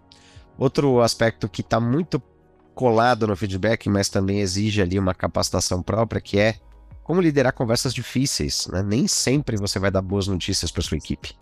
[0.58, 2.22] Outro aspecto que está muito
[2.74, 6.56] colado no feedback, mas também exige ali uma capacitação própria, que é
[7.04, 8.66] como liderar conversas difíceis.
[8.66, 8.82] Né?
[8.82, 11.36] Nem sempre você vai dar boas notícias para sua equipe.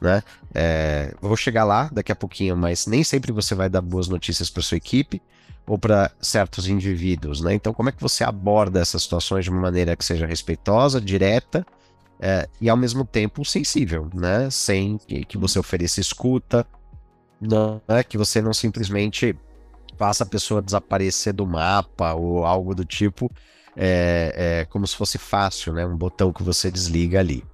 [0.00, 0.22] Né?
[0.52, 4.50] É, vou chegar lá daqui a pouquinho, mas nem sempre você vai dar boas notícias
[4.50, 5.22] para sua equipe
[5.64, 7.54] ou para certos indivíduos, né?
[7.54, 11.64] Então, como é que você aborda essas situações de uma maneira que seja respeitosa, direta
[12.20, 14.50] é, e ao mesmo tempo sensível, né?
[14.50, 16.66] Sem que, que você ofereça escuta,
[17.40, 19.36] não é que você não simplesmente
[19.96, 23.30] faça a pessoa desaparecer do mapa ou algo do tipo,
[23.76, 25.86] é, é, como se fosse fácil, né?
[25.86, 27.44] Um botão que você desliga ali.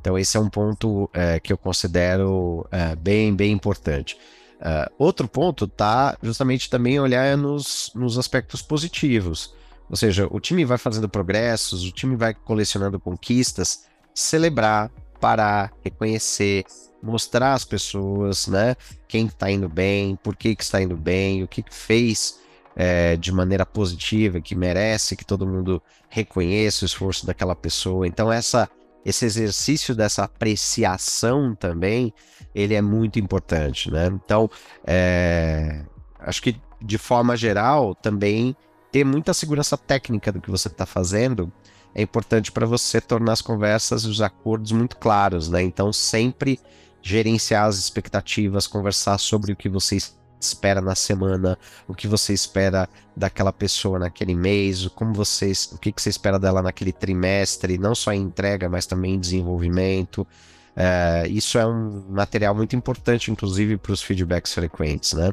[0.00, 4.16] Então esse é um ponto é, que eu considero é, bem, bem importante.
[4.60, 9.54] Uh, outro ponto tá justamente também olhar nos, nos aspectos positivos.
[9.88, 16.64] Ou seja, o time vai fazendo progressos, o time vai colecionando conquistas, celebrar, parar, reconhecer,
[17.02, 18.76] mostrar às pessoas, né,
[19.08, 22.38] quem está indo bem, por que, que está indo bem, o que, que fez
[22.82, 28.06] é, de maneira positiva, que merece que todo mundo reconheça o esforço daquela pessoa.
[28.06, 28.70] Então, essa
[29.04, 32.12] esse exercício dessa apreciação também,
[32.54, 34.06] ele é muito importante, né?
[34.06, 34.48] Então,
[34.86, 35.84] é,
[36.20, 38.56] acho que de forma geral, também
[38.90, 41.52] ter muita segurança técnica do que você está fazendo
[41.94, 45.62] é importante para você tornar as conversas e os acordos muito claros, né?
[45.62, 46.58] Então, sempre
[47.02, 52.88] gerenciar as expectativas, conversar sobre o que vocês espera na semana, o que você espera
[53.14, 57.94] daquela pessoa naquele mês, como vocês, o que, que você espera dela naquele trimestre, não
[57.94, 60.26] só em entrega, mas também em desenvolvimento.
[60.74, 65.30] É, isso é um material muito importante, inclusive, para os feedbacks frequentes, né?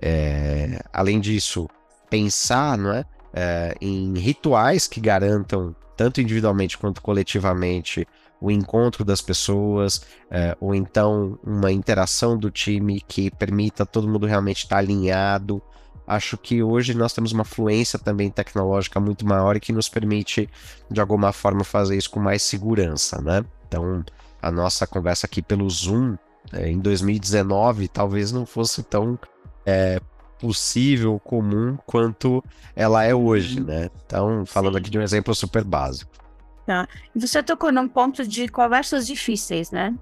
[0.00, 1.68] É, além disso,
[2.10, 8.06] pensar não é, é, em rituais que garantam, tanto individualmente quanto coletivamente,
[8.44, 14.26] o encontro das pessoas, é, ou então uma interação do time que permita todo mundo
[14.26, 15.62] realmente estar alinhado.
[16.06, 20.46] Acho que hoje nós temos uma fluência também tecnológica muito maior e que nos permite,
[20.90, 23.42] de alguma forma, fazer isso com mais segurança, né?
[23.66, 24.04] Então,
[24.42, 26.18] a nossa conversa aqui pelo Zoom,
[26.52, 29.18] é, em 2019, talvez não fosse tão
[29.64, 29.98] é,
[30.38, 32.44] possível, comum, quanto
[32.76, 33.88] ela é hoje, né?
[34.04, 36.23] Então, falando aqui de um exemplo super básico.
[36.66, 36.88] Tá.
[37.14, 39.94] Você tocou num ponto de conversas difíceis, né?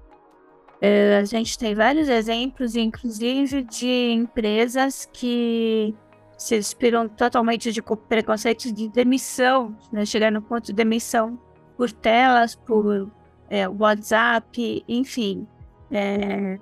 [0.79, 5.95] É, a gente tem vários exemplos, inclusive, de empresas que
[6.37, 10.05] se inspiram totalmente de preconceitos de demissão, né?
[10.05, 11.39] chegar no ponto de demissão
[11.77, 13.09] por telas, por
[13.49, 15.47] é, WhatsApp, enfim.
[15.89, 16.59] É,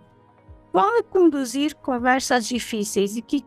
[0.72, 3.44] como conduzir conversas difíceis e que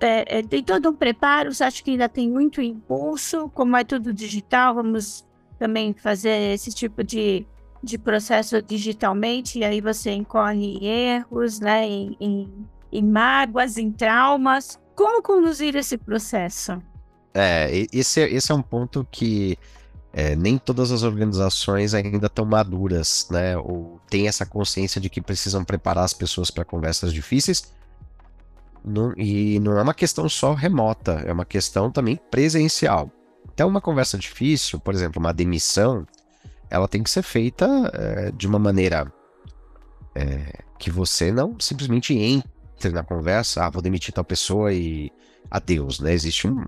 [0.00, 3.84] é, é, tem todo um preparo, você acha que ainda tem muito impulso, como é
[3.84, 5.27] tudo digital, vamos
[5.58, 7.46] também fazer esse tipo de,
[7.82, 13.90] de processo digitalmente, e aí você incorre em erros, né, em, em, em mágoas, em
[13.90, 14.78] traumas.
[14.94, 16.82] Como conduzir esse processo?
[17.34, 19.56] É, esse, é, esse é um ponto que
[20.12, 23.56] é, nem todas as organizações ainda estão maduras, né?
[23.56, 27.72] Ou têm essa consciência de que precisam preparar as pessoas para conversas difíceis.
[28.84, 33.10] Não, e não é uma questão só remota, é uma questão também presencial.
[33.58, 36.06] Até uma conversa difícil, por exemplo, uma demissão,
[36.70, 39.12] ela tem que ser feita é, de uma maneira
[40.14, 45.10] é, que você não simplesmente entre na conversa, ah, vou demitir tal pessoa e
[45.50, 46.12] adeus, né?
[46.12, 46.60] Existe um,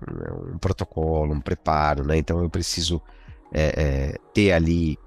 [0.53, 2.17] um protocolo, um preparo, né?
[2.17, 3.01] Então eu preciso
[3.53, 4.99] é, ter ali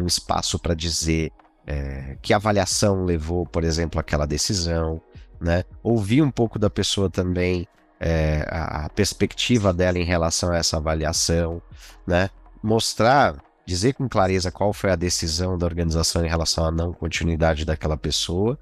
[0.00, 1.30] um espaço para dizer
[2.22, 4.98] que avaliação levou, por exemplo, aquela decisão,
[5.38, 5.62] né?
[5.82, 7.68] Ouvir um pouco da pessoa também
[8.00, 11.60] é, a perspectiva dela em relação a essa avaliação,
[12.06, 12.30] né?
[12.62, 17.64] Mostrar, dizer com clareza qual foi a decisão da organização em relação à não continuidade
[17.64, 18.58] daquela pessoa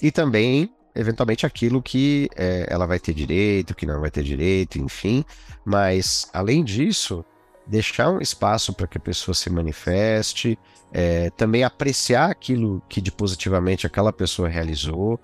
[0.00, 4.78] e também, eventualmente, aquilo que é, ela vai ter direito, que não vai ter direito,
[4.78, 5.24] enfim.
[5.64, 7.24] Mas, além disso,
[7.66, 10.58] deixar um espaço para que a pessoa se manifeste,
[10.92, 15.18] é, também apreciar aquilo que de positivamente aquela pessoa realizou,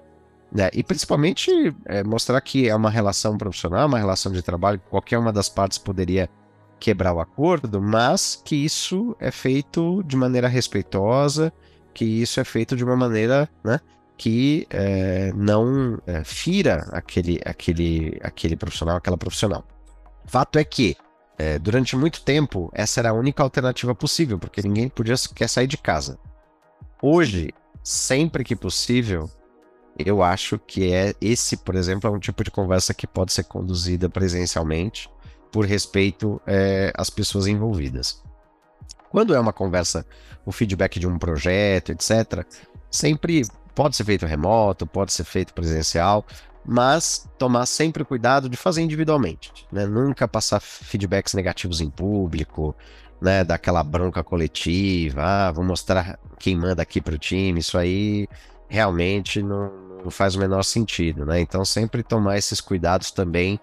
[0.50, 0.70] né?
[0.72, 1.50] E principalmente
[1.84, 5.48] é, mostrar que é uma relação profissional, uma relação de trabalho, que qualquer uma das
[5.48, 6.28] partes poderia
[6.78, 11.52] quebrar o acordo, mas que isso é feito de maneira respeitosa,
[11.92, 13.80] que isso é feito de uma maneira né,
[14.16, 19.64] que é, não é, fira aquele, aquele, aquele profissional, aquela profissional.
[20.24, 20.96] Fato é que
[21.38, 25.68] é, durante muito tempo, essa era a única alternativa possível, porque ninguém podia quer sair
[25.68, 26.18] de casa.
[27.00, 27.50] Hoje,
[27.82, 29.30] sempre que possível,
[29.98, 33.44] eu acho que é esse, por exemplo, é um tipo de conversa que pode ser
[33.44, 35.10] conduzida presencialmente
[35.50, 38.22] por respeito é, às pessoas envolvidas.
[39.10, 40.06] Quando é uma conversa,
[40.44, 42.44] o feedback de um projeto, etc.,
[42.90, 43.42] sempre
[43.74, 46.24] pode ser feito remoto, pode ser feito presencial,
[46.64, 49.86] mas tomar sempre cuidado de fazer individualmente, né?
[49.86, 52.76] Nunca passar feedbacks negativos em público,
[53.20, 53.42] né?
[53.42, 58.28] Daquela bronca coletiva, ah, vou mostrar quem manda aqui para o time, isso aí
[58.68, 59.72] realmente não,
[60.04, 61.40] não, faz o menor sentido, né?
[61.40, 63.58] Então sempre tomar esses cuidados também,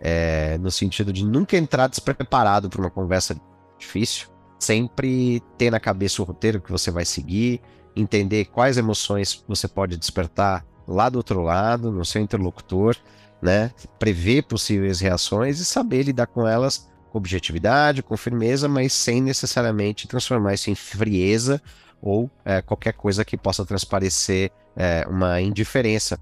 [0.00, 3.38] é, no sentido de nunca entrar despreparado para uma conversa
[3.78, 7.60] difícil, sempre ter na cabeça o roteiro que você vai seguir,
[7.94, 12.96] entender quais emoções você pode despertar lá do outro lado, no seu interlocutor,
[13.40, 13.70] né?
[13.98, 20.08] Prever possíveis reações e saber lidar com elas com objetividade, com firmeza, mas sem necessariamente
[20.08, 21.60] transformar isso em frieza
[22.02, 26.20] ou é, qualquer coisa que possa transparecer é, uma indiferença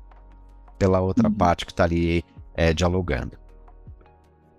[0.78, 1.34] pela outra uhum.
[1.34, 2.22] parte que está ali
[2.54, 3.38] é, dialogando.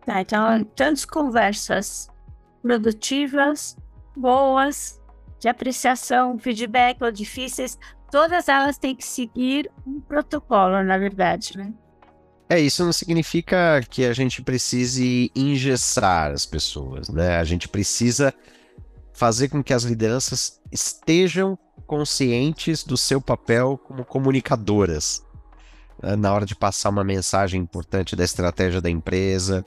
[0.05, 2.09] Tá, então, tantas conversas
[2.61, 3.77] produtivas,
[4.15, 4.99] boas,
[5.39, 7.77] de apreciação, feedback ou difíceis,
[8.11, 11.73] todas elas têm que seguir um protocolo, na verdade, né?
[12.49, 17.37] É, isso não significa que a gente precise engessar as pessoas, né?
[17.37, 18.33] A gente precisa
[19.21, 21.55] fazer com que as lideranças estejam
[21.85, 25.23] conscientes do seu papel como comunicadoras
[26.01, 26.15] né?
[26.15, 29.63] na hora de passar uma mensagem importante da estratégia da empresa,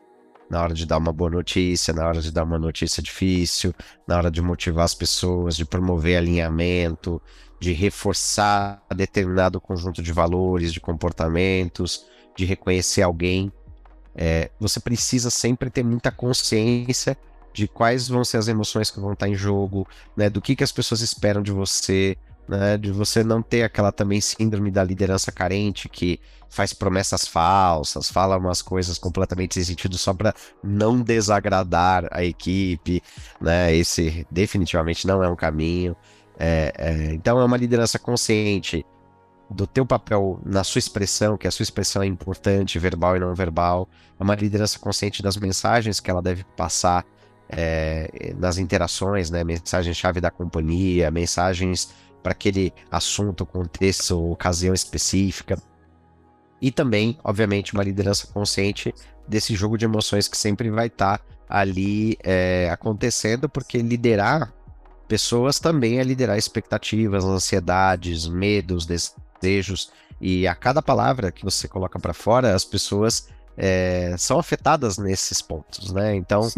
[0.50, 3.72] na hora de dar uma boa notícia, na hora de dar uma notícia difícil,
[4.08, 7.22] na hora de motivar as pessoas, de promover alinhamento,
[7.60, 12.04] de reforçar determinado conjunto de valores, de comportamentos,
[12.36, 13.52] de reconhecer alguém.
[14.16, 17.16] É, você precisa sempre ter muita consciência
[17.54, 19.86] de quais vão ser as emoções que vão estar em jogo,
[20.16, 23.92] né, do que, que as pessoas esperam de você, né, de você não ter aquela
[23.92, 29.96] também síndrome da liderança carente que faz promessas falsas, fala umas coisas completamente sem sentido
[29.96, 33.02] só para não desagradar a equipe,
[33.40, 33.74] né?
[33.74, 35.96] Esse definitivamente não é um caminho.
[36.38, 38.84] É, é, então é uma liderança consciente
[39.50, 43.34] do teu papel na sua expressão, que a sua expressão é importante, verbal e não
[43.34, 43.88] verbal.
[44.18, 47.04] É uma liderança consciente das mensagens que ela deve passar
[47.48, 49.44] é, nas interações, né?
[49.44, 55.58] Mensagem-chave da companhia, mensagens para aquele assunto, contexto, ocasião específica.
[56.60, 58.94] E também, obviamente, uma liderança consciente
[59.28, 64.52] desse jogo de emoções que sempre vai estar tá ali é, acontecendo, porque liderar
[65.06, 69.92] pessoas também a liderar expectativas, ansiedades, medos, desejos.
[70.20, 75.40] E a cada palavra que você coloca para fora, as pessoas é, são afetadas nesses
[75.40, 76.14] pontos, né?
[76.14, 76.48] Então,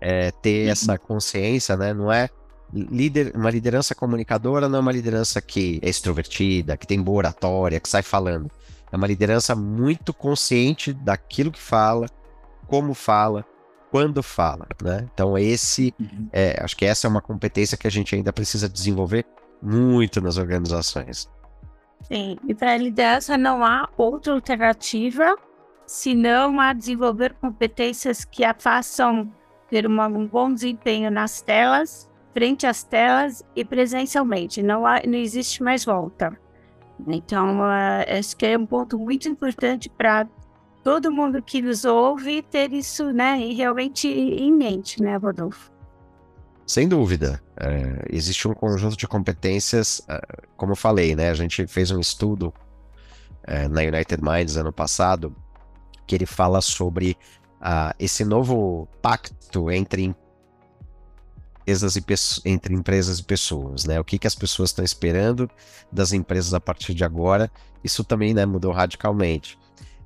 [0.00, 1.92] é, ter essa consciência, né?
[1.92, 2.28] Não é
[2.72, 7.80] líder, uma liderança comunicadora, não é uma liderança que é extrovertida, que tem boa oratória,
[7.80, 8.50] que sai falando.
[8.90, 12.06] É uma liderança muito consciente daquilo que fala,
[12.66, 13.44] como fala,
[13.90, 15.08] quando fala, né?
[15.12, 16.28] Então esse, uhum.
[16.32, 19.24] é, acho que essa é uma competência que a gente ainda precisa desenvolver
[19.62, 21.28] muito nas organizações.
[22.02, 25.36] Sim, e para a liderança não há outra alternativa
[25.86, 29.32] senão a desenvolver competências que a façam
[29.70, 34.62] ter um bom desempenho nas telas, frente às telas e presencialmente.
[34.62, 36.38] Não, há, não existe mais volta.
[37.06, 40.26] Então, uh, acho que é um ponto muito importante para
[40.82, 45.72] todo mundo que nos ouve ter isso, né, realmente em mente, né, Rodolfo?
[46.66, 47.40] Sem dúvida.
[47.56, 50.20] É, existe um conjunto de competências, é,
[50.56, 51.30] como eu falei, né?
[51.30, 52.52] A gente fez um estudo
[53.44, 55.34] é, na United Minds ano passado
[56.06, 57.16] que ele fala sobre
[57.60, 60.14] uh, esse novo pacto entre
[61.66, 62.04] empresas e
[62.44, 63.98] entre empresas e pessoas, né?
[63.98, 65.50] O que, que as pessoas estão esperando
[65.90, 67.50] das empresas a partir de agora?
[67.82, 69.58] Isso também né, mudou radicalmente.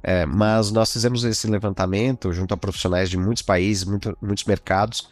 [0.03, 5.11] É, mas nós fizemos esse levantamento junto a profissionais de muitos países, muito, muitos mercados,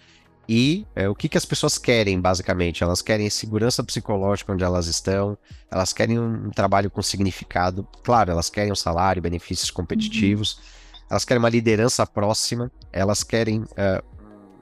[0.49, 2.83] e é, o que, que as pessoas querem, basicamente?
[2.83, 5.37] Elas querem segurança psicológica onde elas estão,
[5.71, 11.01] elas querem um trabalho com significado, claro, elas querem um salário, benefícios competitivos, uhum.
[11.11, 14.03] elas querem uma liderança próxima, elas querem uh,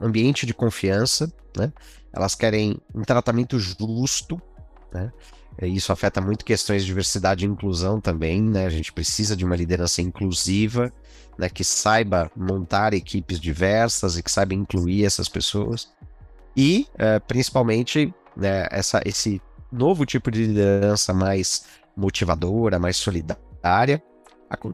[0.01, 1.71] ambiente de confiança, né?
[2.11, 4.41] elas querem um tratamento justo,
[4.91, 5.11] né?
[5.61, 8.67] Isso afeta muito questões de diversidade e inclusão também, né?
[8.67, 10.93] A gente precisa de uma liderança inclusiva,
[11.37, 15.89] né, que saiba montar equipes diversas e que saiba incluir essas pessoas.
[16.55, 21.65] E, uh, principalmente, né, essa, esse novo tipo de liderança mais
[21.95, 24.01] motivadora, mais solidária,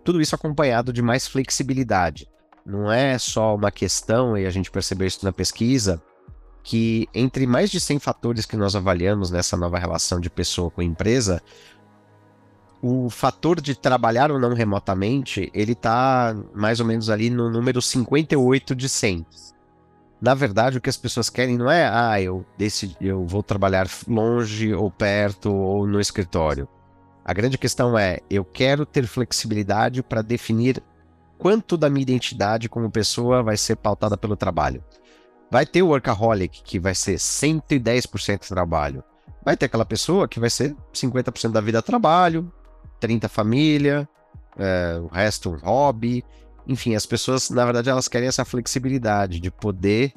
[0.04, 2.28] tudo isso acompanhado de mais flexibilidade.
[2.66, 6.02] Não é só uma questão, e a gente percebeu isso na pesquisa,
[6.64, 10.82] que entre mais de 100 fatores que nós avaliamos nessa nova relação de pessoa com
[10.82, 11.42] empresa,
[12.86, 17.82] o fator de trabalhar ou não remotamente, ele tá mais ou menos ali no número
[17.82, 19.26] 58 de 100.
[20.22, 23.88] Na verdade, o que as pessoas querem não é, ah, eu decidi, eu vou trabalhar
[24.06, 26.68] longe ou perto ou no escritório.
[27.24, 30.84] A grande questão é, eu quero ter flexibilidade para definir
[31.38, 34.84] quanto da minha identidade como pessoa vai ser pautada pelo trabalho.
[35.50, 39.02] Vai ter o workaholic, que vai ser 110% trabalho.
[39.42, 42.52] Vai ter aquela pessoa que vai ser 50% da vida trabalho,
[43.04, 44.08] 30 família,
[44.58, 46.24] é, o resto um hobby.
[46.66, 50.14] Enfim, as pessoas, na verdade, elas querem essa flexibilidade de poder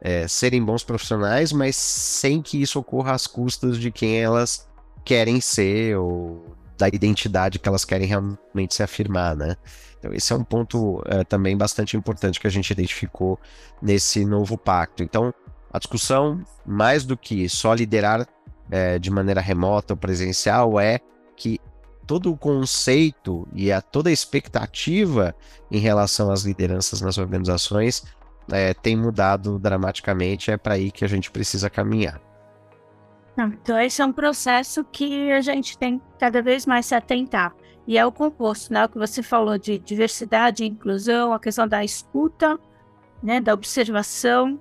[0.00, 4.68] é, serem bons profissionais, mas sem que isso ocorra às custas de quem elas
[5.04, 9.56] querem ser ou da identidade que elas querem realmente se afirmar, né?
[9.98, 13.36] Então, esse é um ponto é, também bastante importante que a gente identificou
[13.80, 15.02] nesse novo pacto.
[15.02, 15.34] Então,
[15.72, 18.28] a discussão, mais do que só liderar
[18.70, 21.00] é, de maneira remota ou presencial, é
[21.36, 21.60] que
[22.06, 25.34] todo o conceito e a toda a expectativa
[25.70, 28.04] em relação às lideranças nas organizações
[28.50, 30.50] é, tem mudado dramaticamente.
[30.50, 32.20] É para aí que a gente precisa caminhar.
[33.38, 37.54] Então, esse é um processo que a gente tem cada vez mais se atentar.
[37.86, 38.84] E é o composto, né?
[38.84, 42.58] O que você falou de diversidade inclusão, a questão da escuta,
[43.22, 43.40] né?
[43.40, 44.60] da observação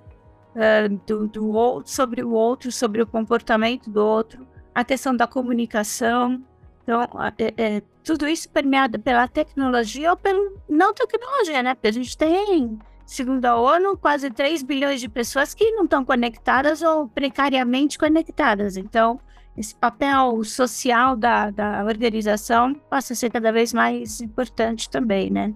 [0.56, 5.28] uh, do, do outro, sobre o outro, sobre o comportamento do outro, a questão da
[5.28, 6.42] comunicação,
[6.84, 7.02] então,
[7.38, 11.76] é, é, tudo isso permeado pela tecnologia ou pela não tecnologia, né?
[11.76, 16.04] Porque a gente tem, segundo a ONU, quase 3 bilhões de pessoas que não estão
[16.04, 18.78] conectadas ou precariamente conectadas.
[18.78, 19.20] Então,
[19.56, 25.54] esse papel social da, da organização passa a ser cada vez mais importante também, né?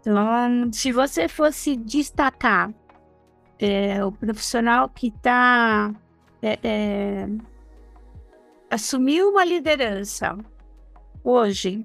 [0.00, 2.72] Então, se você fosse destacar
[3.58, 5.92] é, o profissional que está
[6.40, 7.28] é, é,
[8.70, 10.38] assumiu uma liderança
[11.24, 11.84] hoje,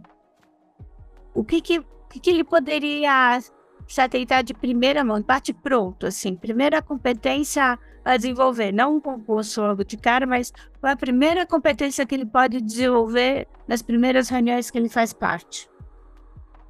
[1.33, 3.39] o que que, que, que ele poderia
[3.87, 9.61] se atentar de primeira mão, bate pronto, assim, primeira competência a desenvolver, não um concurso
[9.61, 14.77] logo de cara, mas a primeira competência que ele pode desenvolver nas primeiras reuniões que
[14.77, 15.67] ele faz parte?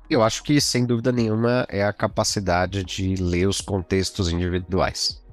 [0.10, 5.25] Eu acho que, sem dúvida nenhuma, é a capacidade de ler os contextos individuais.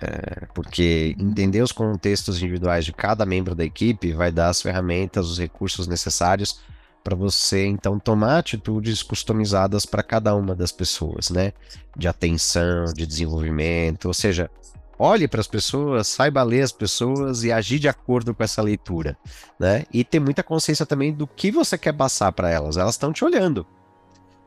[0.00, 5.28] É, porque entender os contextos individuais de cada membro da equipe vai dar as ferramentas,
[5.28, 6.60] os recursos necessários
[7.04, 11.52] para você então tomar atitudes customizadas para cada uma das pessoas, né?
[11.94, 14.50] De atenção, de desenvolvimento, ou seja,
[14.98, 19.18] olhe para as pessoas, saiba ler as pessoas e agir de acordo com essa leitura,
[19.60, 19.84] né?
[19.92, 22.78] E ter muita consciência também do que você quer passar para elas.
[22.78, 23.66] Elas estão te olhando,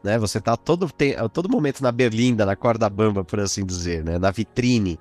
[0.04, 0.18] né?
[0.18, 0.91] Você está todo,
[1.32, 4.18] todo momento na berlinda, na corda bamba, por assim dizer, né?
[4.18, 5.00] Na vitrine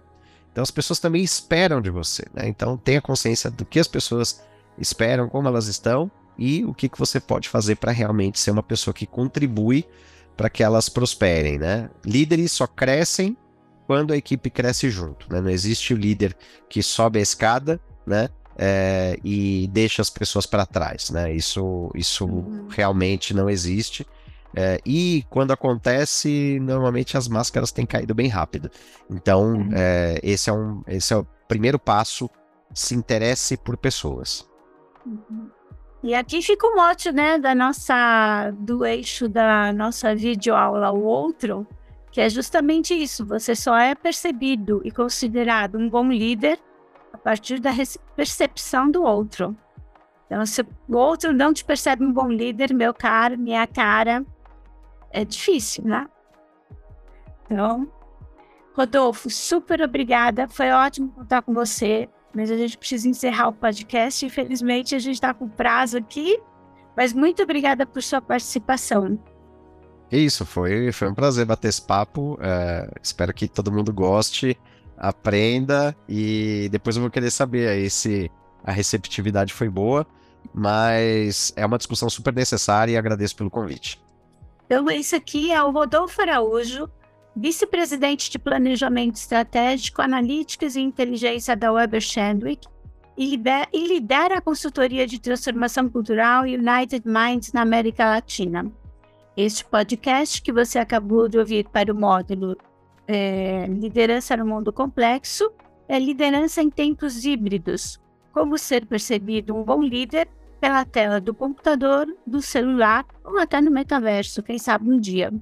[0.56, 2.48] então as pessoas também esperam de você, né?
[2.48, 4.42] Então tenha consciência do que as pessoas
[4.78, 8.62] esperam, como elas estão e o que, que você pode fazer para realmente ser uma
[8.62, 9.84] pessoa que contribui
[10.34, 11.90] para que elas prosperem, né?
[12.02, 13.36] Líderes só crescem
[13.86, 15.42] quando a equipe cresce junto, né?
[15.42, 16.34] Não existe o líder
[16.70, 18.30] que sobe a escada, né?
[18.56, 21.34] É, e deixa as pessoas para trás, né?
[21.34, 22.66] Isso, isso uhum.
[22.70, 24.06] realmente não existe.
[24.54, 28.70] É, e quando acontece, normalmente as máscaras têm caído bem rápido.
[29.10, 29.70] Então, uhum.
[29.74, 32.30] é, esse, é um, esse é o primeiro passo.
[32.74, 34.46] Se interesse por pessoas.
[35.06, 35.48] Uhum.
[36.02, 41.66] E aqui fica o mote, né, da nossa, do eixo da nossa videoaula, o outro,
[42.10, 43.24] que é justamente isso.
[43.26, 46.60] Você só é percebido e considerado um bom líder
[47.12, 47.70] a partir da
[48.14, 49.56] percepção do outro.
[50.26, 54.24] Então, se o outro não te percebe um bom líder, meu caro, minha cara,
[55.10, 56.06] é difícil, né?
[57.44, 57.88] Então,
[58.74, 60.48] Rodolfo, super obrigada.
[60.48, 64.26] Foi ótimo contar com você, mas a gente precisa encerrar o podcast.
[64.26, 66.38] Infelizmente, a gente está com prazo aqui,
[66.96, 69.18] mas muito obrigada por sua participação.
[70.10, 72.38] É isso, foi, foi um prazer bater esse papo.
[72.40, 74.58] É, espero que todo mundo goste,
[74.96, 78.30] aprenda e depois eu vou querer saber aí se
[78.62, 80.06] a receptividade foi boa.
[80.54, 84.00] Mas é uma discussão super necessária e agradeço pelo convite.
[84.66, 86.90] Então, esse aqui é o Rodolfo Araújo,
[87.36, 92.66] vice-presidente de Planejamento Estratégico, Analíticas e Inteligência da Weber Shandwick
[93.16, 93.40] e
[93.86, 98.70] lidera a consultoria de transformação cultural United Minds na América Latina.
[99.36, 102.56] Este podcast que você acabou de ouvir para o módulo
[103.06, 105.50] é, Liderança no Mundo Complexo
[105.88, 108.00] é Liderança em Tempos Híbridos.
[108.32, 110.28] Como ser percebido um bom líder
[110.66, 115.32] pela tela do computador, do celular ou até no metaverso, quem sabe um dia.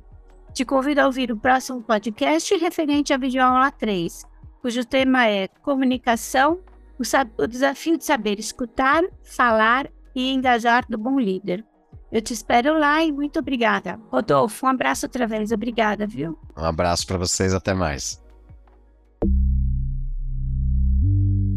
[0.52, 4.22] Te convido a ouvir o próximo podcast referente à videoaula 3,
[4.60, 6.60] cujo tema é Comunicação,
[6.98, 11.64] o, o desafio de saber escutar, falar e engajar do bom líder.
[12.12, 13.98] Eu te espero lá e muito obrigada.
[14.10, 15.52] Rodolfo, um abraço outra vez.
[15.52, 16.38] Obrigada, viu?
[16.54, 18.22] Um abraço para vocês, até mais.